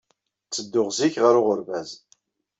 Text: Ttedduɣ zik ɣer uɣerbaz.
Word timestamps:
Ttedduɣ 0.45 0.87
zik 0.97 1.15
ɣer 1.23 1.35
uɣerbaz. 1.39 1.89